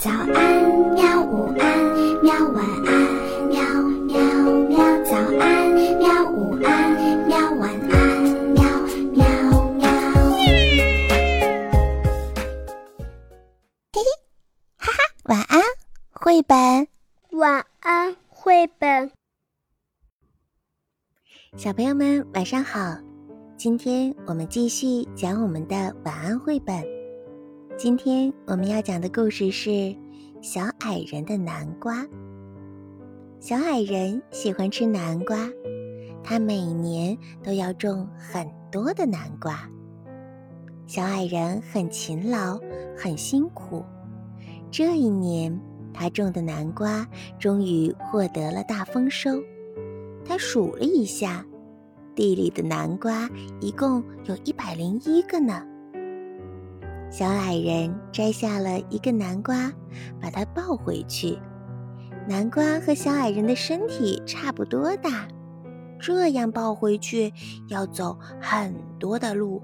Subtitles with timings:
[0.00, 0.32] 早安，
[0.94, 1.22] 喵！
[1.26, 2.32] 午安，喵！
[2.54, 2.90] 晚安，
[3.48, 3.60] 喵
[4.06, 4.18] 喵
[4.66, 4.78] 喵！
[5.04, 6.24] 早安，喵！
[6.30, 6.96] 午安，
[7.28, 7.36] 喵！
[7.56, 8.22] 晚安，
[8.54, 8.64] 喵
[9.12, 9.22] 喵
[9.72, 9.84] 喵！
[13.92, 14.00] 嘿嘿，
[14.78, 15.60] 哈哈，晚安，
[16.12, 16.88] 绘本。
[17.32, 19.10] 晚安，绘本。
[21.58, 22.96] 小朋友们，晚上好！
[23.58, 26.99] 今天我们继续讲我们的晚安绘本。
[27.82, 29.70] 今天我们要讲的故事是
[30.42, 32.02] 《小矮人的南瓜》。
[33.40, 35.48] 小矮人喜欢吃南瓜，
[36.22, 39.66] 他每年都要种很多的南瓜。
[40.86, 42.60] 小矮人很勤劳，
[42.94, 43.82] 很辛苦。
[44.70, 45.58] 这一年，
[45.94, 49.42] 他种的南瓜终于获得了大丰收。
[50.22, 51.42] 他数了一下，
[52.14, 53.26] 地里的南瓜
[53.58, 55.66] 一共有一百零一个呢。
[57.10, 59.72] 小矮人摘下了一个南瓜，
[60.20, 61.36] 把它抱回去。
[62.28, 65.26] 南瓜和小矮人的身体差不多大，
[65.98, 67.32] 这样抱回去
[67.68, 69.60] 要走很多的路，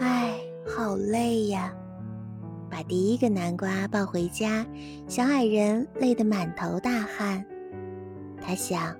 [0.00, 0.34] 唉，
[0.66, 1.72] 好累呀！
[2.68, 4.66] 把第一个南瓜抱回家，
[5.06, 7.44] 小矮人累得满头大汗。
[8.40, 8.96] 他想：“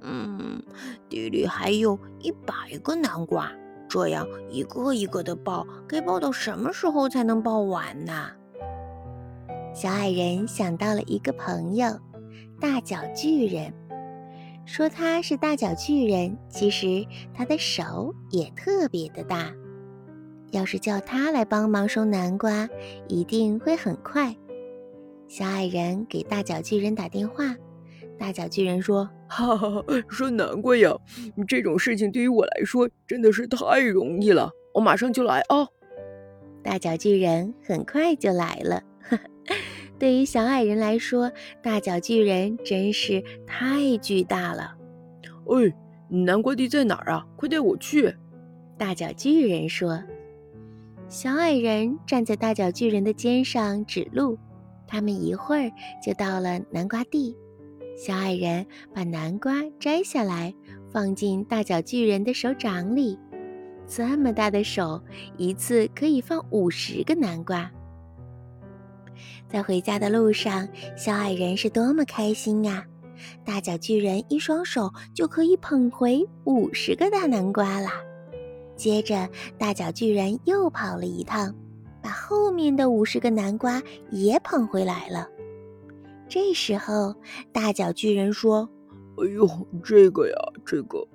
[0.00, 0.62] 嗯，
[1.10, 3.52] 地里还有一百个南瓜。”
[3.92, 8.30] 这样一个一个的抱，该抱到什么时候才能抱完呢？
[9.74, 11.88] 小矮人想到了一个朋友，
[12.58, 13.70] 大脚巨人。
[14.64, 17.04] 说他是大脚巨人，其实
[17.34, 19.52] 他的手也特别的大。
[20.52, 22.66] 要是叫他来帮忙收南瓜，
[23.08, 24.34] 一定会很快。
[25.28, 27.54] 小矮人给大脚巨人打电话。
[28.18, 30.94] 大脚巨人说：“哈哈哈，收南瓜呀，
[31.48, 35.66] 这种事情对于我来说真的是太容易了，我马上就来啊！”
[36.62, 38.82] 大脚巨人很快就来了。
[39.98, 44.74] 对于小矮人来说，大脚巨人真是太巨大了。
[45.46, 45.74] 哎，
[46.10, 47.26] 南瓜地在哪儿啊？
[47.34, 48.14] 快带我去！
[48.76, 50.02] 大脚巨人说。
[51.08, 54.38] 小矮人站在大脚巨人的肩上指路，
[54.86, 55.70] 他们一会儿
[56.04, 57.34] 就到了南瓜地。
[57.96, 60.52] 小矮人把南瓜摘下来，
[60.90, 63.18] 放进大脚巨人的手掌里。
[63.86, 65.00] 这么大的手，
[65.36, 67.70] 一次可以放五十个南瓜。
[69.48, 70.66] 在回家的路上，
[70.96, 72.84] 小矮人是多么开心呀！
[73.44, 77.92] 大脚巨人一双手就可以捧回五十个大南瓜啦。
[78.74, 79.28] 接着，
[79.58, 81.54] 大脚巨人又跑了一趟，
[82.02, 83.80] 把后面的五十个南瓜
[84.10, 85.28] 也捧回来了。
[86.32, 87.14] 这时候，
[87.52, 88.66] 大脚巨人说
[89.20, 89.46] ：“哎呦，
[89.84, 90.34] 这个呀，
[90.64, 91.06] 这个，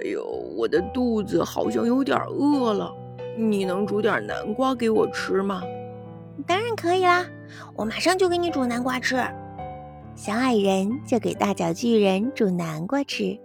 [0.00, 0.24] 哎呦，
[0.56, 2.90] 我的肚子好像有点饿了，
[3.36, 5.62] 你能煮点南瓜给我吃吗
[6.48, 7.26] ？”“当然可以啦，
[7.76, 9.16] 我马上就给你煮南瓜吃。”
[10.16, 13.38] 小矮人就给大脚巨人煮南瓜吃。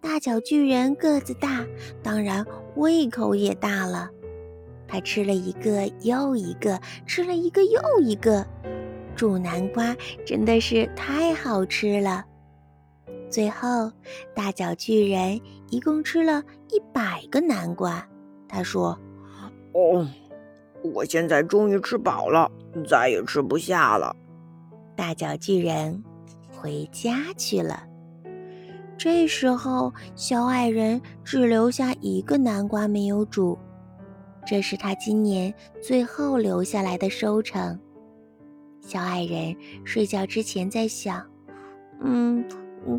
[0.00, 1.66] 大脚巨人个子大，
[2.04, 2.46] 当然
[2.76, 4.08] 胃口也大了，
[4.86, 8.46] 他吃了一个又一个，吃了一个又一个。
[9.16, 12.24] 煮南瓜真的是太好吃了。
[13.30, 13.90] 最后，
[14.34, 15.40] 大脚巨人
[15.70, 18.06] 一共吃了一百个南瓜。
[18.46, 18.96] 他说
[19.74, 20.06] ：“哦，
[20.94, 22.50] 我现在终于吃饱了，
[22.88, 24.14] 再也吃不下了。”
[24.94, 26.04] 大脚巨人
[26.50, 27.82] 回家去了。
[28.96, 33.58] 这时候，小矮人只留下一个南瓜没有煮，
[34.46, 37.78] 这是他今年最后留下来的收成。
[38.86, 41.26] 小矮人睡觉之前在想
[42.00, 42.46] ：“嗯，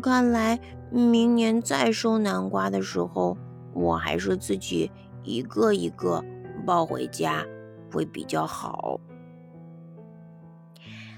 [0.02, 0.60] 看来
[0.90, 3.34] 明年再收南瓜的时候，
[3.72, 4.90] 我还是自己
[5.24, 6.22] 一个一个
[6.66, 7.42] 抱回家
[7.90, 9.00] 会比较好。”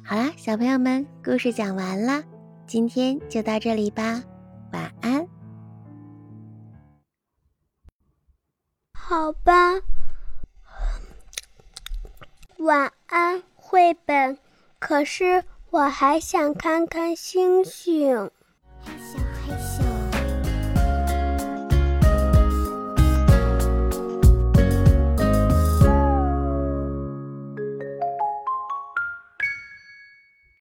[0.07, 2.23] 好啦，小朋友们，故事讲完了，
[2.65, 4.23] 今天就到这里吧，
[4.73, 5.27] 晚安。
[8.95, 9.81] 好吧，
[12.59, 14.39] 晚安，绘本。
[14.91, 18.29] 可是我还想看看星星。